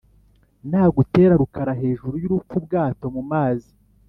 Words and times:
Nagutera 0.69 1.33
Rukara 1.41 1.73
hejuru 1.81 2.15
y'urupfu-Ubwato 2.23 3.05
mu 3.15 3.23
mazi. 3.31 3.71